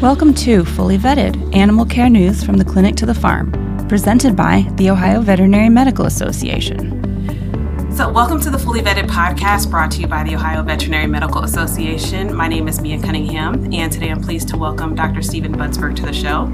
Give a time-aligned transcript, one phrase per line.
[0.00, 3.50] Welcome to Fully Vetted Animal Care News from the Clinic to the Farm,
[3.88, 7.02] presented by the Ohio Veterinary Medical Association.
[7.92, 11.42] So, welcome to the Fully Vetted podcast brought to you by the Ohio Veterinary Medical
[11.42, 12.32] Association.
[12.32, 15.20] My name is Mia Cunningham, and today I'm pleased to welcome Dr.
[15.20, 16.46] Steven Budsberg to the show.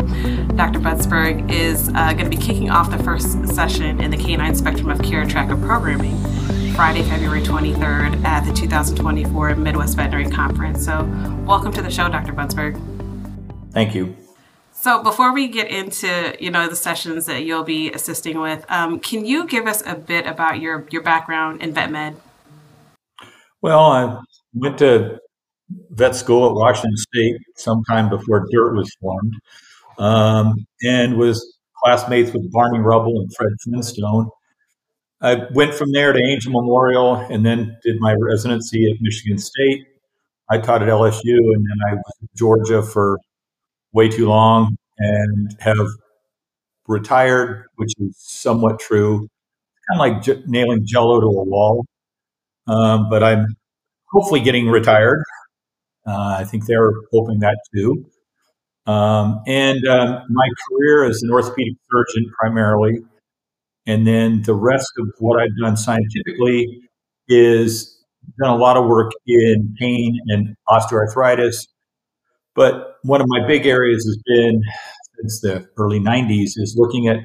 [0.57, 0.81] Dr.
[0.81, 4.89] Budsberg is uh, going to be kicking off the first session in the Canine Spectrum
[4.89, 6.17] of Care Tracker programming
[6.73, 10.83] Friday, February 23rd at the 2024 Midwest Veterinary Conference.
[10.83, 11.05] So,
[11.47, 12.33] welcome to the show, Dr.
[12.33, 12.94] Budsberg.
[13.75, 14.17] Thank you.
[14.73, 19.01] So before we get into you know the sessions that you'll be assisting with, um,
[19.01, 22.17] can you give us a bit about your your background in vet med?
[23.63, 24.21] Well, I
[24.53, 25.19] went to
[25.91, 29.35] vet school at Washington State sometime before DIRT was formed,
[29.99, 34.29] um, and was classmates with Barney Rubble and Fred Flintstone.
[35.21, 39.87] I went from there to Angell Memorial, and then did my residency at Michigan State.
[40.51, 43.19] I taught at LSU, and then I was in Georgia for
[43.95, 45.89] way too long and have
[46.89, 49.29] retired, which is somewhat true.
[49.91, 51.85] Kind of like j- nailing jello to a wall.
[52.67, 53.47] Um, but I'm
[54.13, 55.23] hopefully getting retired.
[56.07, 58.07] Uh, I think they're hoping that too.
[58.87, 62.99] Um, and um, my career as an orthopedic surgeon primarily,
[63.87, 66.83] and then the rest of what I've done scientifically
[67.29, 67.99] is
[68.43, 71.67] done a lot of work in pain and osteoarthritis,
[72.55, 74.63] but one of my big areas has been
[75.21, 77.19] since the early 90s is looking at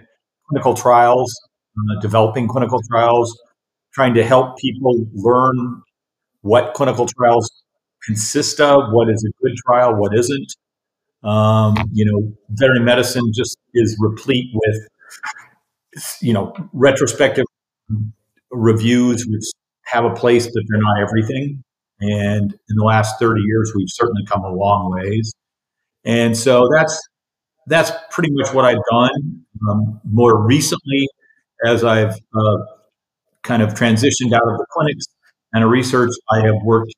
[0.47, 1.33] clinical trials,
[1.77, 3.37] uh, developing clinical trials,
[3.93, 5.81] trying to help people learn
[6.41, 7.49] what clinical trials
[8.03, 10.55] consist of, what is a good trial, what isn't.
[11.23, 14.87] Um, you know, veterinary medicine just is replete with,
[16.21, 17.45] you know, retrospective
[18.51, 19.43] reviews, which
[19.85, 21.63] have a place, but they're not everything.
[22.01, 25.33] And in the last 30 years, we've certainly come a long ways.
[26.05, 26.99] And so that's
[27.67, 29.45] that's pretty much what I've done.
[29.69, 31.07] Um, more recently,
[31.65, 32.57] as I've uh,
[33.43, 35.05] kind of transitioned out of the clinics
[35.53, 36.93] and a research, I have worked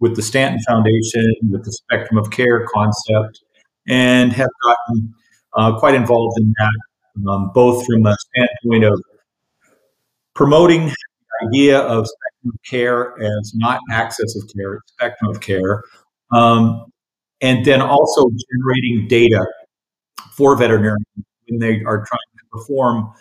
[0.00, 3.42] with the Stanton Foundation, with the Spectrum of Care concept,
[3.88, 5.14] and have gotten
[5.54, 9.00] uh, quite involved in that, um, both from a standpoint of
[10.34, 10.92] promoting
[11.46, 15.82] idea of spectrum of care as not access of care, spectrum of care,
[16.32, 16.84] um,
[17.40, 19.44] and then also generating data
[20.36, 21.04] for veterinarians
[21.48, 23.12] when they are trying to perform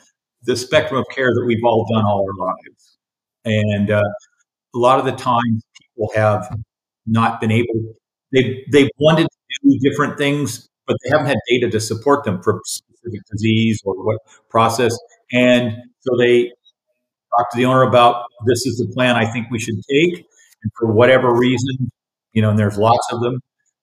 [0.43, 2.97] the spectrum of care that we've all done all our lives.
[3.45, 4.01] And uh,
[4.75, 6.57] a lot of the times people have
[7.05, 7.93] not been able,
[8.31, 12.41] they, they've wanted to do different things, but they haven't had data to support them
[12.41, 14.19] for specific disease or what
[14.49, 14.97] process.
[15.31, 16.51] And so they
[17.37, 20.25] talk to the owner about this is the plan I think we should take.
[20.63, 21.91] And for whatever reason,
[22.33, 23.39] you know, and there's lots of them,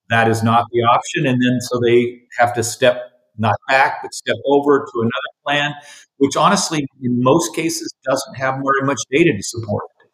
[0.09, 1.25] that is not the option.
[1.25, 5.11] And then so they have to step not back, but step over to another
[5.45, 5.73] plan,
[6.17, 10.11] which honestly, in most cases, doesn't have very much data to support it.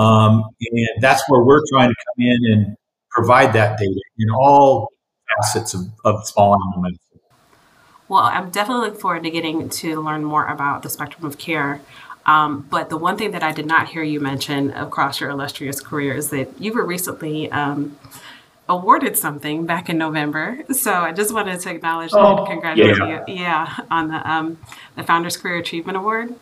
[0.00, 2.76] Um, and that's where we're trying to come in and
[3.10, 4.88] provide that data in all
[5.36, 7.06] facets of, of small animal medicine.
[8.08, 11.80] Well, I'm definitely looking forward to getting to learn more about the spectrum of care.
[12.26, 15.80] Um, but the one thing that I did not hear you mention across your illustrious
[15.80, 17.98] career is that you were recently um,
[18.68, 20.62] awarded something back in November.
[20.72, 23.24] So I just wanted to acknowledge oh, that and congratulate yeah.
[23.26, 23.34] you.
[23.34, 24.58] Yeah, on the um,
[24.96, 26.34] the Founders Career Achievement Award.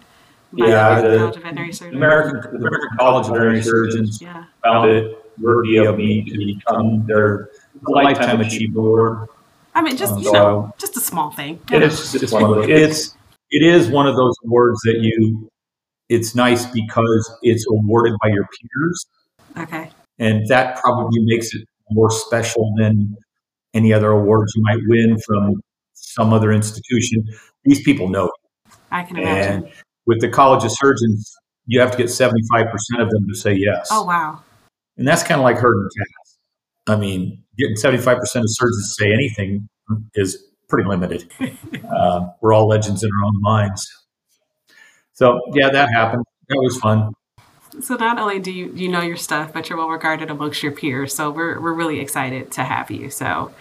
[0.53, 1.97] yeah, the, College of Veterinary Surgeons.
[1.97, 4.45] American, American College of Veterinary Surgeons yeah.
[4.62, 7.50] founded worthy of me to become their
[7.83, 9.28] lifetime achievement award.
[9.75, 11.60] I mean, just um, you know, just a small thing.
[11.72, 12.15] It is.
[12.15, 12.69] It's one of those.
[12.69, 13.16] It's
[13.50, 15.50] it is one of those awards that you.
[16.08, 19.06] It's nice because it's awarded by your peers.
[19.56, 19.91] Okay.
[20.19, 23.16] And that probably makes it more special than
[23.74, 25.60] any other awards you might win from
[25.92, 27.24] some other institution.
[27.64, 28.30] These people know.
[28.91, 29.64] I can imagine.
[29.64, 29.72] And
[30.06, 31.36] with the College of Surgeons,
[31.66, 33.88] you have to get 75% of them to say yes.
[33.92, 34.42] Oh, wow.
[34.97, 36.38] And that's kind of like herding cats.
[36.88, 39.68] I mean, getting 75% of surgeons to say anything
[40.15, 41.30] is pretty limited.
[41.94, 43.86] uh, we're all legends in our own minds.
[45.18, 46.24] So, yeah, that happened.
[46.48, 47.12] That was fun.
[47.80, 50.70] So not only do you you know your stuff, but you're well regarded amongst your
[50.70, 51.12] peers.
[51.12, 53.10] So we're we're really excited to have you.
[53.10, 53.53] So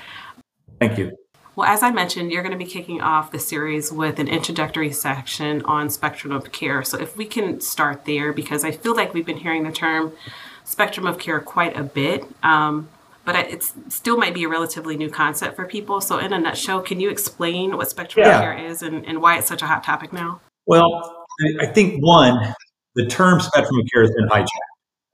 [0.80, 1.18] thank you.
[1.56, 4.92] Well, as I mentioned, you're going to be kicking off the series with an introductory
[4.92, 6.84] section on spectrum of care.
[6.84, 10.14] So if we can start there, because I feel like we've been hearing the term
[10.64, 12.24] spectrum of care quite a bit.
[12.44, 12.90] Um,
[13.26, 16.00] but it still might be a relatively new concept for people.
[16.00, 18.36] So, in a nutshell, can you explain what spectrum yeah.
[18.36, 20.40] of care is and, and why it's such a hot topic now?
[20.66, 21.17] Well,
[21.60, 22.54] I think one,
[22.96, 24.48] the term spectrum of care has been hijacked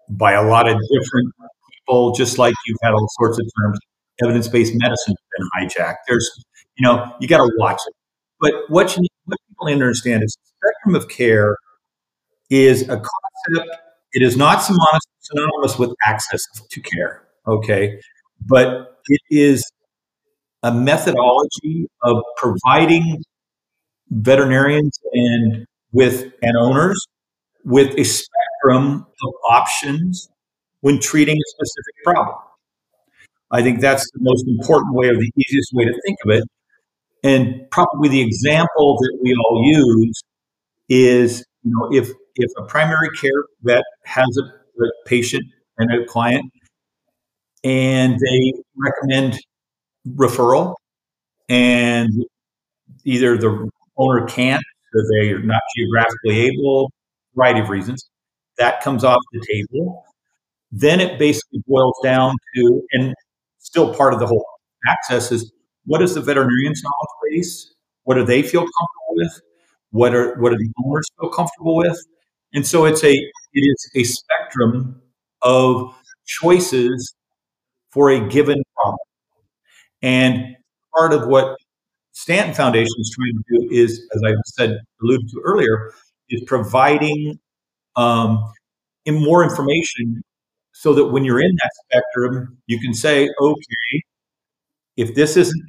[0.10, 1.34] by a lot of different
[1.72, 3.80] people, just like you've had all sorts of terms.
[4.22, 5.98] evidence-based medicine has been hijacked.
[6.08, 6.30] There's,
[6.78, 7.94] you know, you got to watch it.
[8.40, 11.58] But what you what people need to understand is spectrum of care
[12.50, 13.78] is a concept.
[14.14, 17.24] It is not synonymous with access to care.
[17.48, 18.00] Okay,
[18.46, 19.64] but it is
[20.62, 23.24] a methodology of providing
[24.12, 27.00] veterinarians and with and owners
[27.64, 30.30] with a spectrum of options
[30.82, 32.36] when treating a specific problem.
[33.52, 36.44] I think that's the most important way or the easiest way to think of it.
[37.24, 40.22] And probably the example that we all use
[40.90, 45.44] is, you know, if if a primary care vet has a, a patient
[45.78, 46.52] and a client
[47.64, 49.40] and they recommend
[50.08, 50.76] referral
[51.48, 52.10] and
[53.06, 54.64] either the owner can't
[54.94, 56.92] they're not geographically able,
[57.36, 58.08] variety of reasons,
[58.58, 60.06] that comes off the table.
[60.72, 63.14] Then it basically boils down to, and
[63.60, 64.46] still part of the whole
[64.88, 65.52] access is
[65.86, 67.74] what is the veterinarian's knowledge base?
[68.04, 69.42] What do they feel comfortable with?
[69.92, 71.98] What are what do the owners feel comfortable with?
[72.54, 73.22] And so it's a it
[73.54, 75.02] is a spectrum
[75.42, 77.16] of choices
[77.92, 78.98] for a given problem.
[80.02, 80.56] And
[80.96, 81.58] part of what
[82.14, 85.92] Stanton Foundation is trying to do is, as I said, alluded to earlier,
[86.30, 87.40] is providing
[87.96, 88.52] um,
[89.06, 90.24] in more information
[90.74, 94.04] so that when you're in that spectrum, you can say, okay,
[94.98, 95.64] if this isn't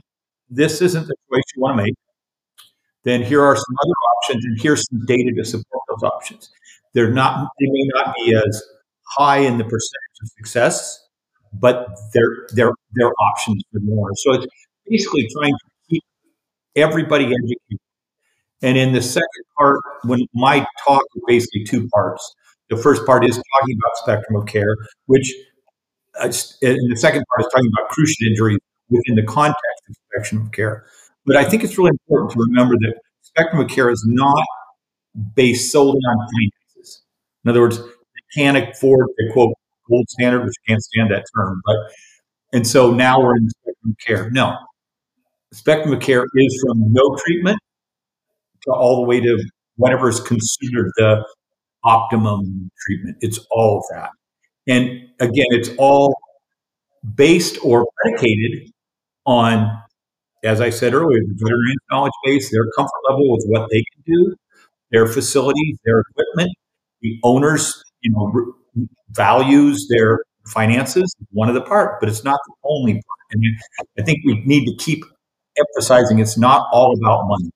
[0.50, 1.94] this isn't the choice you want to make,
[3.05, 6.50] then here are some other options, and here's some data to support those options.
[6.93, 8.62] They're not they may not be as
[9.08, 11.00] high in the percentage of success,
[11.55, 14.11] but they're they're they're options for more.
[14.17, 14.46] So it's
[14.88, 15.74] basically trying to
[16.76, 17.79] everybody educated.
[18.62, 22.35] And in the second part, when my talk is basically two parts.
[22.71, 24.76] The first part is talking about spectrum of care,
[25.06, 25.35] which,
[26.21, 26.25] uh,
[26.62, 28.59] and the second part is talking about cruciate injuries
[28.91, 30.85] within the context of spectrum of care.
[31.26, 34.44] But I think it's really important to remember that spectrum of care is not
[35.35, 37.03] based solely on finances.
[37.44, 39.55] In other words, they can't afford the quote
[39.88, 41.61] gold standard, which can't stand that term.
[41.65, 41.77] But
[42.53, 44.31] and so now we're in spectrum of care.
[44.31, 44.56] No,
[45.55, 47.59] spectrum of care is from no treatment
[48.65, 49.45] to all the way to
[49.77, 51.25] whatever is considered the
[51.85, 53.17] optimum treatment.
[53.21, 54.11] It's all of that.
[54.67, 54.89] And
[55.21, 56.15] again, it's all
[57.15, 58.71] based or predicated
[59.27, 59.71] on,
[60.45, 64.37] as I said earlier, the knowledge base, their comfort level with what they can do,
[64.93, 66.51] their facilities, their equipment,
[67.03, 68.55] the owners, you know,
[69.11, 73.05] values their finances, one of the part, but it's not the only part.
[73.33, 73.45] And
[73.99, 75.05] I think we need to keep
[75.59, 77.51] emphasizing it's not all about money.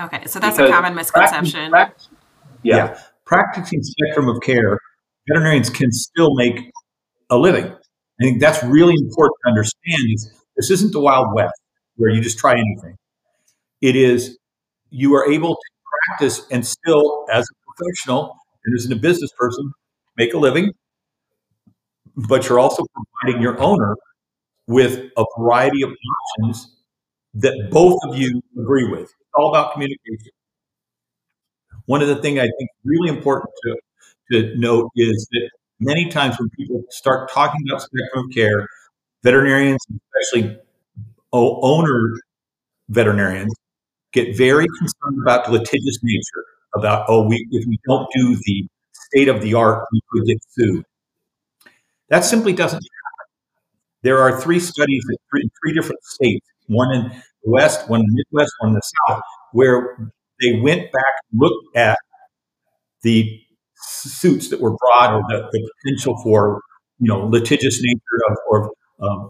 [0.00, 1.70] Okay, so that's because a common misconception.
[1.70, 2.76] Practice, practice, yeah.
[2.76, 4.78] yeah, practicing spectrum of care,
[5.28, 6.70] veterinarians can still make
[7.30, 7.66] a living.
[7.66, 10.00] I think that's really important to understand.
[10.14, 11.54] Is this isn't the Wild West
[11.96, 12.96] where you just try anything.
[13.80, 14.38] It is
[14.90, 15.70] you are able to
[16.08, 19.72] practice and still, as a professional and as a business person,
[20.16, 20.72] make a living,
[22.16, 22.84] but you're also
[23.20, 23.96] providing your owner
[24.66, 26.76] with a variety of options
[27.34, 29.02] that both of you agree with.
[29.02, 30.32] It's all about communication.
[31.86, 33.76] One of the things I think really important to,
[34.32, 35.50] to note is that
[35.80, 38.68] many times when people start talking about spectrum of care,
[39.22, 39.80] veterinarians,
[40.14, 40.58] especially
[41.32, 42.14] owner
[42.88, 43.52] veterinarians,
[44.12, 48.68] get very concerned about the litigious nature about, oh, we, if we don't do the
[48.92, 50.84] state of the art, we could get sued.
[52.08, 53.02] That simply doesn't happen.
[54.02, 57.02] There are three studies in three, three different states, one in
[57.44, 59.20] the West, one in the Midwest, one in the South,
[59.52, 59.96] where
[60.40, 61.98] they went back and looked at
[63.02, 63.40] the
[63.76, 66.62] suits that were brought or the, the potential for
[66.98, 68.70] you know litigious nature of or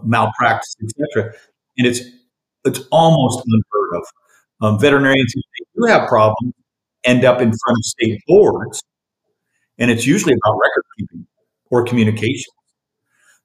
[0.03, 1.33] malpractice, etc.
[1.77, 2.01] And it's
[2.65, 4.07] it's almost unheard of.
[4.61, 5.41] Um, veterinarians who
[5.81, 6.53] do have problems
[7.03, 8.81] end up in front of state boards
[9.77, 11.27] and it's usually about record keeping
[11.71, 12.51] or communication.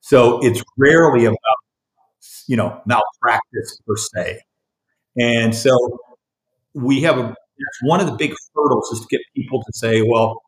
[0.00, 1.38] So it's rarely about,
[2.48, 4.40] you know, malpractice per se.
[5.18, 5.98] And so
[6.74, 10.02] we have a, that's one of the big hurdles is to get people to say,
[10.02, 10.42] well,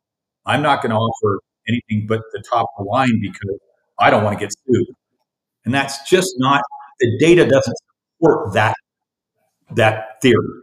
[0.46, 3.58] I'm not going to offer anything but the top of the line because
[4.00, 4.88] I don't want to get sued.
[5.64, 6.62] And that's just not,
[7.00, 7.76] the data doesn't
[8.18, 8.74] support that,
[9.72, 10.62] that theory.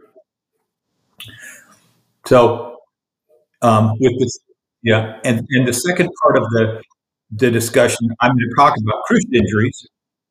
[2.26, 2.78] So
[3.62, 4.38] um, with this
[4.82, 6.82] yeah, and and the second part of the
[7.32, 9.86] the discussion, I'm going to talk about cruciate injuries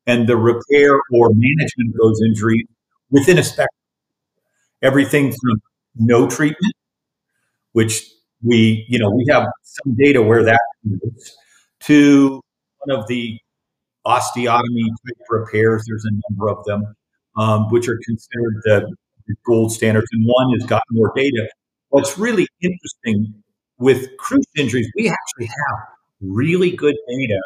[0.08, 2.66] and the repair or management of those injuries
[3.10, 3.68] within a spectrum.
[4.82, 5.60] Everything from
[5.96, 6.74] no treatment,
[7.72, 8.10] which
[8.42, 11.36] we you know we have some data where that is,
[11.80, 12.40] to
[12.84, 13.38] one of the
[14.06, 15.84] osteotomy type repairs.
[15.86, 16.94] There's a number of them,
[17.36, 18.96] um, which are considered the,
[19.44, 21.48] gold standards, and one has got more data.
[21.90, 23.34] What's really interesting
[23.78, 25.88] with cruciate injuries, we actually have
[26.22, 27.40] really good data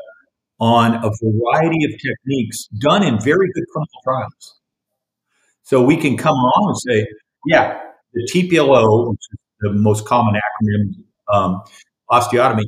[0.62, 4.60] on a variety of techniques done in very good clinical trials.
[5.64, 7.06] So we can come along and say,
[7.46, 7.80] yeah,
[8.14, 11.02] the TPLO, which is the most common acronym,
[11.34, 11.62] um,
[12.12, 12.62] osteotomy,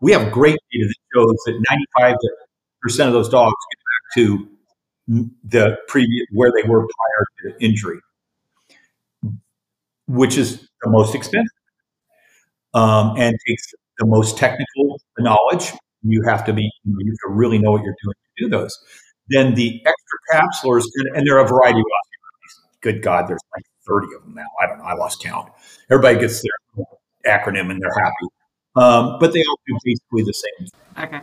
[0.00, 2.12] we have great data that shows that
[2.90, 4.48] 95% of those dogs get back to
[5.44, 8.00] the previous where they were prior to the injury,
[10.08, 11.46] which is the most expensive
[12.74, 15.72] um, and takes the most technical knowledge.
[16.02, 18.44] You have to be, you, know, you have to really know what you're doing to
[18.44, 18.78] do those.
[19.28, 21.86] Then the extracapsulars, and there are a variety of
[22.80, 24.46] Good God, there's like 30 of them now.
[24.62, 24.84] I don't know.
[24.84, 25.50] I lost count.
[25.90, 26.86] Everybody gets their
[27.26, 28.26] acronym and they're happy.
[28.76, 30.68] Um, but they all do basically the same.
[30.96, 31.20] Okay.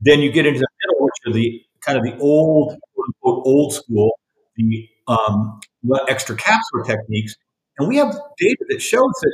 [0.00, 3.46] Then you get into the middle, which are the kind of the old, quote unquote,
[3.46, 4.18] old school,
[4.56, 5.60] the um,
[6.08, 7.36] extracapsular techniques.
[7.78, 9.32] And we have data that shows that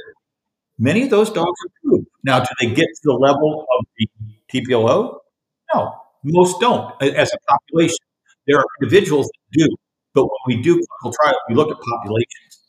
[0.78, 2.04] Many of those dogs improve.
[2.24, 4.08] Now, do they get to the level of the
[4.54, 5.18] TPLO?
[5.74, 5.92] No,
[6.24, 7.98] most don't as a population.
[8.46, 9.68] There are individuals that do,
[10.14, 12.60] but when we do clinical trials, we look at populations.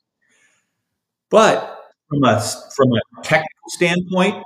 [1.30, 2.42] But from a,
[2.76, 4.44] from a technical standpoint,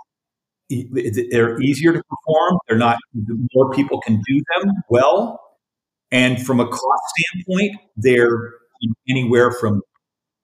[0.70, 2.60] they're easier to perform.
[2.68, 2.98] They're not,
[3.56, 5.40] more people can do them well.
[6.12, 8.54] And from a cost standpoint, they're
[9.10, 9.82] anywhere from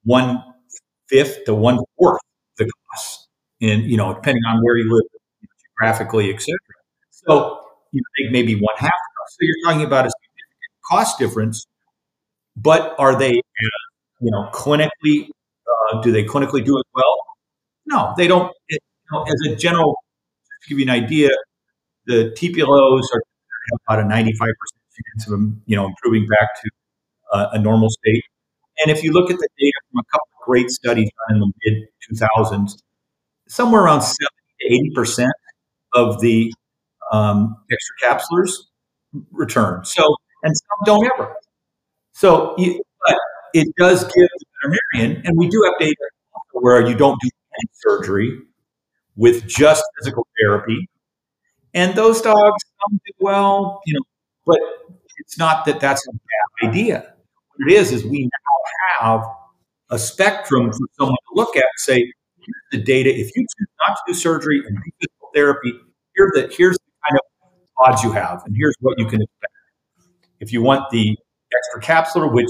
[0.03, 0.43] one
[1.09, 2.21] fifth to one fourth
[2.57, 3.27] the costs,
[3.61, 5.05] and you know, depending on where you live
[5.79, 6.55] geographically, etc.
[7.27, 8.91] So you know, maybe one half
[9.29, 11.65] So you're talking about a significant cost difference,
[12.58, 15.29] but are they, you know, clinically?
[15.94, 17.15] Uh, do they clinically do it well?
[17.88, 18.51] No, they don't.
[18.70, 19.96] It, you know, as a general,
[20.63, 21.29] to give you an idea,
[22.08, 23.24] the TPLOs are
[23.88, 24.79] about a 95%
[25.13, 26.70] chance of them, you know, improving back to
[27.34, 28.24] uh, a normal state.
[28.84, 31.41] And if you look at the data from a couple of great studies done in
[31.41, 32.79] the mid 2000s,
[33.48, 34.29] somewhere around 70
[34.62, 35.32] to 80%
[35.94, 36.53] of the
[37.12, 38.51] um, extracapsulars
[39.31, 39.83] return.
[39.85, 41.35] So, and some don't ever.
[42.13, 43.17] So, but
[43.53, 45.95] it does give the veterinarian, and we do have data
[46.53, 48.39] where you don't do any surgery
[49.15, 50.89] with just physical therapy.
[51.74, 54.01] And those dogs some do well, you know,
[54.45, 54.59] but
[55.17, 57.13] it's not that that's a bad idea.
[57.55, 59.25] What it is, is we now have
[59.89, 63.09] a spectrum for someone to look at and say, here's the data.
[63.09, 65.74] If you choose not to do surgery and do physical therapy,
[66.15, 69.53] here the, here's kind of odds you have, and here's what you can expect.
[70.39, 71.17] If you want the
[71.53, 72.50] extracapsular, which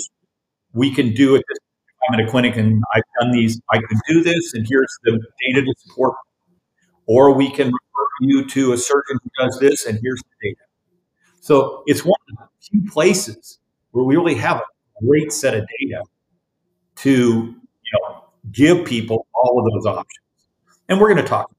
[0.74, 1.60] we can do at this
[2.08, 5.20] I'm at a clinic and I've done these, I can do this, and here's the
[5.42, 6.16] data to support.
[7.08, 10.62] Or we can refer you to a surgeon who does this, and here's the data.
[11.42, 13.60] So it's one of the few places
[13.92, 16.04] where we really have a great set of data
[16.98, 20.26] to you know give people all of those options.
[20.90, 21.55] And we're going to talk.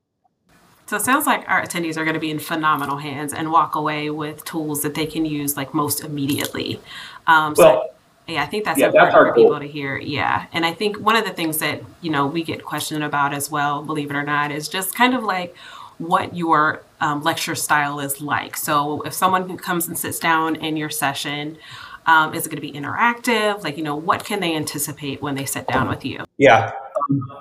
[0.87, 3.75] So it sounds like our attendees are going to be in phenomenal hands and walk
[3.75, 6.81] away with tools that they can use like most immediately.
[7.27, 7.89] Um, well,
[8.27, 9.45] so yeah, I think that's yeah, important that's for goal.
[9.45, 9.99] people to hear.
[9.99, 10.47] Yeah.
[10.53, 13.51] And I think one of the things that, you know, we get questioned about as
[13.51, 15.57] well, believe it or not, is just kind of like
[15.99, 18.57] what your um, lecture style is like.
[18.57, 21.59] So if someone comes and sits down in your session,
[22.07, 23.65] um, is it going to be interactive?
[23.65, 26.25] Like, you know, what can they anticipate when they sit down with you?
[26.39, 26.73] Yeah.
[27.11, 27.39] Um,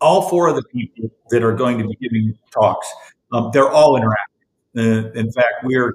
[0.00, 2.90] all four of the people that are going to be giving talks,
[3.32, 4.36] um, they're all interactive.
[4.76, 5.94] Uh, in fact, we're,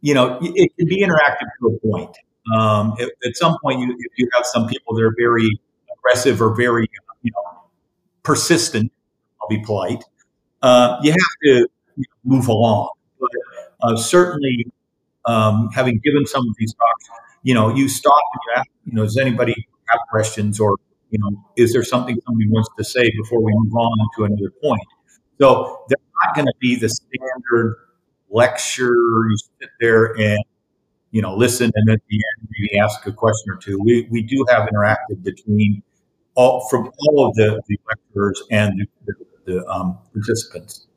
[0.00, 2.16] you know, it can be interactive to a point.
[2.54, 5.48] Um, at, some point, you, if you have some people that are very
[5.98, 6.88] aggressive or very,
[7.22, 7.62] you know,
[8.22, 8.90] persistent,
[9.40, 10.04] I'll be polite,
[10.62, 11.66] uh, you have to
[12.24, 12.90] move along.
[13.20, 13.30] But
[13.82, 14.66] uh, certainly,
[15.26, 18.92] um, having given some of these talks, you know, you stop and you ask, you
[18.94, 20.76] know, does anybody have questions or,
[21.10, 24.52] you know, is there something somebody wants to say before we move on to another
[24.62, 24.86] point?
[25.40, 25.96] So they're
[26.26, 27.76] not going to be the standard
[28.30, 28.92] lecture.
[28.92, 30.38] You sit there and,
[31.10, 33.78] you know, listen and at the end maybe ask a question or two.
[33.78, 35.82] We, we do have interactive between
[36.34, 39.14] all from all of the, the lecturers and the, the,
[39.46, 40.87] the um, participants.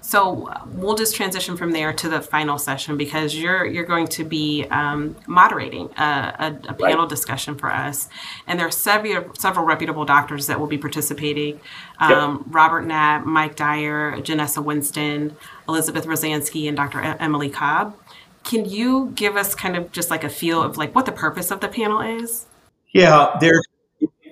[0.00, 4.24] So we'll just transition from there to the final session because you're you're going to
[4.24, 6.02] be um, moderating a,
[6.38, 7.08] a, a panel right.
[7.08, 8.08] discussion for us,
[8.46, 11.60] and there are several several reputable doctors that will be participating.
[11.98, 12.54] Um, yep.
[12.54, 15.36] Robert Knapp, Mike Dyer, Jenessa Winston,
[15.68, 17.00] Elizabeth Rozanski, and Dr.
[17.00, 17.96] Emily Cobb.
[18.44, 21.50] Can you give us kind of just like a feel of like what the purpose
[21.50, 22.46] of the panel is?
[22.92, 23.66] Yeah, there's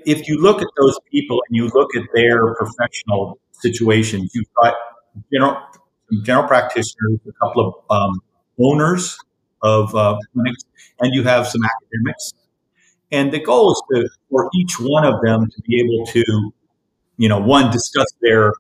[0.05, 4.75] if you look at those people and you look at their professional situations, you've got
[5.33, 5.57] general
[6.23, 8.21] general practitioners, a couple of um,
[8.59, 9.17] owners
[9.63, 10.65] of uh, clinics
[11.01, 12.33] and you have some academics.
[13.11, 16.53] And the goal is to, for each one of them to be able to,
[17.19, 18.53] you know, one, discuss their,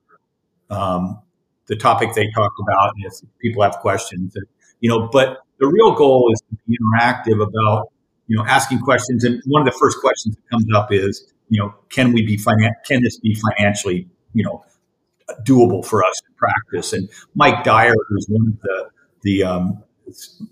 [0.70, 1.20] um,
[1.66, 4.46] the topic they talked about, and if people have questions, and,
[4.80, 7.92] you know, but the real goal is to be interactive about,
[8.26, 9.24] you know, asking questions.
[9.24, 12.36] And one of the first questions that comes up is, you know, can we be
[12.36, 14.64] finan- can this be financially, you know,
[15.44, 16.92] doable for us in practice?
[16.92, 18.90] And Mike Dyer, who's one of the
[19.22, 19.82] the um,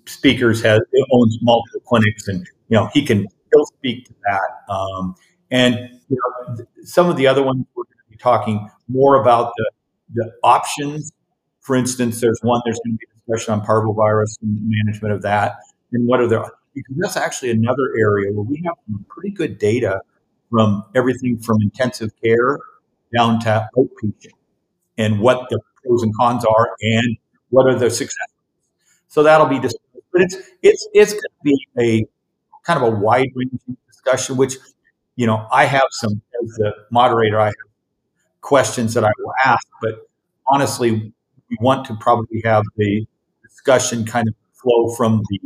[0.07, 0.81] speakers, has
[1.13, 4.73] owns multiple clinics, and you know, he can he'll speak to that.
[4.73, 5.15] Um,
[5.51, 5.75] and
[6.09, 9.71] you know, some of the other ones we're going to be talking more about the
[10.15, 11.13] the options.
[11.61, 12.61] For instance, there's one.
[12.65, 15.57] There's going to be a discussion on parvovirus and management of that,
[15.93, 18.77] and what are the because that's actually another area where we have
[19.09, 20.01] pretty good data
[20.51, 22.59] from everything from intensive care
[23.17, 24.33] down to outpatient
[25.01, 27.17] and what the pros and cons are and
[27.51, 28.35] what are the successes.
[29.09, 29.79] So that'll be discussed.
[30.13, 32.07] But it's it's it's going to be a
[32.65, 34.57] kind of a wide ranging discussion, which
[35.17, 37.41] you know I have some as the moderator.
[37.41, 37.55] I have
[38.41, 40.09] questions that I will ask, but
[40.49, 41.13] honestly,
[41.51, 43.07] we want to probably have the
[43.43, 45.41] discussion kind of flow from the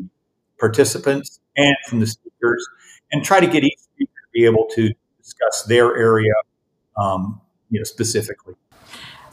[0.58, 2.66] participants and from the speakers,
[3.12, 4.92] and try to get each speaker to be able to
[5.22, 6.32] discuss their area,
[6.98, 8.54] um, you know, specifically.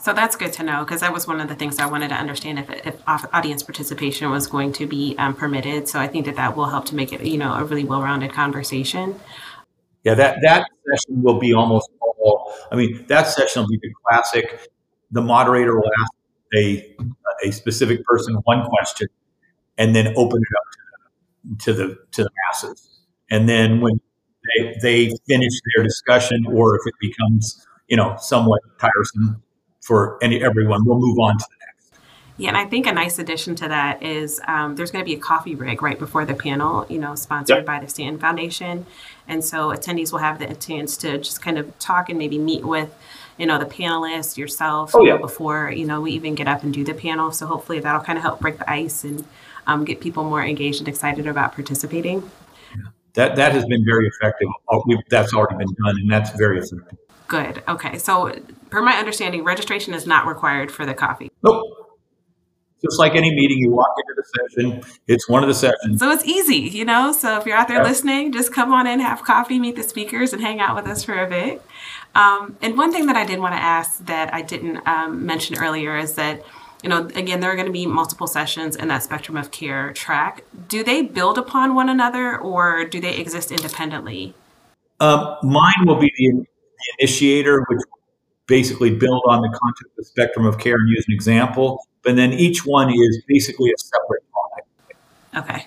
[0.02, 2.16] So that's good to know because that was one of the things I wanted to
[2.16, 5.88] understand if, if audience participation was going to be um, permitted.
[5.88, 8.32] So I think that that will help to make it, you know, a really well-rounded
[8.32, 9.14] conversation.
[10.02, 12.52] Yeah, that that session will be almost all.
[12.72, 14.68] I mean, that session will be the classic.
[15.12, 16.12] The moderator will ask
[16.56, 16.96] a
[17.44, 19.06] a specific person one question,
[19.78, 23.00] and then open it up to the to the, to the masses.
[23.30, 24.00] And then when
[24.48, 29.44] they they finish their discussion, or if it becomes you know somewhat tiresome,
[29.82, 30.84] for any everyone.
[30.84, 32.00] We'll move on to the next.
[32.38, 35.14] Yeah, and I think a nice addition to that is um, there's going to be
[35.14, 37.66] a coffee break right before the panel, you know, sponsored yep.
[37.66, 38.86] by the Stanton Foundation.
[39.28, 42.64] And so attendees will have the chance to just kind of talk and maybe meet
[42.64, 42.92] with,
[43.36, 45.14] you know, the panelists, yourself, oh, yeah.
[45.14, 47.32] know, before, you know, we even get up and do the panel.
[47.32, 49.24] So hopefully that'll kind of help break the ice and
[49.66, 52.28] um, get people more engaged and excited about participating.
[53.14, 54.48] That, that has been very effective.
[54.70, 56.98] Oh, that's already been done, and that's very effective.
[57.28, 57.62] Good.
[57.68, 57.98] Okay.
[57.98, 58.34] So,
[58.70, 61.30] per my understanding, registration is not required for the coffee.
[61.42, 61.64] Nope.
[62.82, 66.00] Just like any meeting, you walk into the session, it's one of the sessions.
[66.00, 67.12] So it's easy, you know?
[67.12, 67.84] So if you're out there yeah.
[67.88, 71.04] listening, just come on in, have coffee, meet the speakers, and hang out with us
[71.04, 71.62] for a bit.
[72.16, 75.56] Um, and one thing that I did want to ask that I didn't um, mention
[75.58, 76.42] earlier is that,
[76.82, 79.92] you know, again, there are going to be multiple sessions in that spectrum of care
[79.92, 80.44] track.
[80.68, 84.34] Do they build upon one another or do they exist independently?
[85.00, 86.44] Um, mine will be the
[86.82, 87.80] the initiator, which
[88.46, 91.86] basically build on the concept of the spectrum of care and use an example.
[92.02, 94.96] But then each one is basically a separate topic.
[95.36, 95.66] Okay.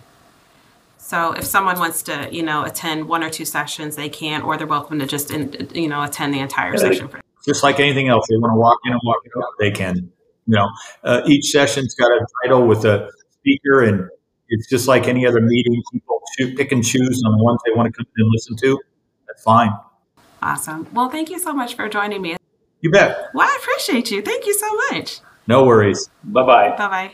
[0.97, 4.57] So if someone wants to, you know, attend one or two sessions, they can, or
[4.57, 7.09] they're welcome to just, in, you know, attend the entire yeah, session.
[7.45, 10.11] Just like anything else, they want to walk in and walk out, they can.
[10.47, 10.69] You know,
[11.03, 14.07] uh, each session's got a title with a speaker, and
[14.49, 15.81] it's just like any other meeting.
[15.91, 18.79] People choose, pick and choose on the ones they want to come and listen to.
[19.27, 19.71] That's fine.
[20.41, 20.87] Awesome.
[20.93, 22.37] Well, thank you so much for joining me.
[22.81, 23.29] You bet.
[23.33, 24.21] Well, I appreciate you.
[24.21, 25.19] Thank you so much.
[25.47, 26.09] No worries.
[26.23, 26.69] Bye bye.
[26.77, 27.11] Bye bye.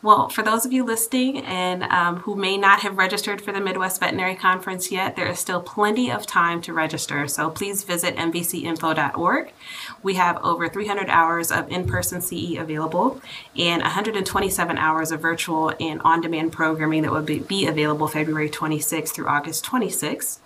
[0.00, 3.60] Well, for those of you listening and um, who may not have registered for the
[3.60, 7.26] Midwest Veterinary Conference yet, there is still plenty of time to register.
[7.26, 9.52] So please visit mvcinfo.org.
[10.02, 13.20] We have over 300 hours of in person CE available
[13.56, 18.48] and 127 hours of virtual and on demand programming that will be, be available February
[18.48, 20.38] 26th through August 26th.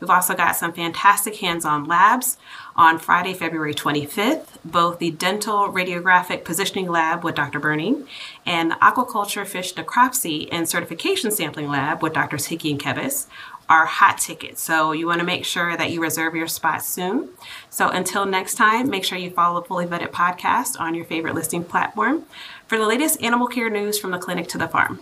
[0.00, 2.36] We've also got some fantastic hands-on labs
[2.76, 7.58] on Friday, February 25th, both the Dental Radiographic Positioning Lab with Dr.
[7.58, 8.06] Burning
[8.46, 12.46] and the Aquaculture Fish Necropsy and Certification Sampling Lab with Drs.
[12.46, 13.26] Hickey and Kebis
[13.68, 14.62] are hot tickets.
[14.62, 17.30] So you want to make sure that you reserve your spot soon.
[17.70, 21.34] So until next time, make sure you follow the Fully Vetted Podcast on your favorite
[21.34, 22.24] listing platform
[22.66, 25.00] for the latest animal care news from the clinic to the farm.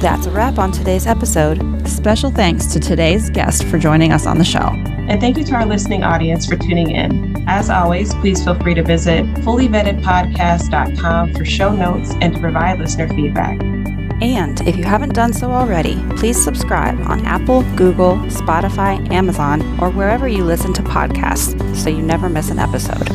[0.00, 1.88] That's a wrap on today's episode.
[1.88, 4.93] Special thanks to today's guest for joining us on the show.
[5.08, 7.44] And thank you to our listening audience for tuning in.
[7.46, 13.08] As always, please feel free to visit fullyvettedpodcast.com for show notes and to provide listener
[13.08, 13.60] feedback.
[14.22, 19.90] And if you haven't done so already, please subscribe on Apple, Google, Spotify, Amazon, or
[19.90, 23.06] wherever you listen to podcasts so you never miss an episode.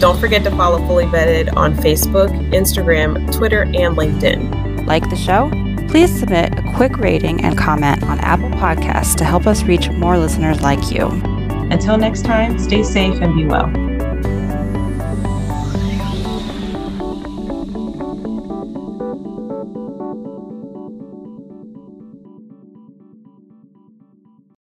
[0.00, 4.86] Don't forget to follow Fully Vetted on Facebook, Instagram, Twitter, and LinkedIn.
[4.86, 5.50] Like the show?
[5.88, 10.18] Please submit a quick rating and comment on Apple Podcasts to help us reach more
[10.18, 11.35] listeners like you.
[11.76, 13.85] Until next time, stay safe and be well.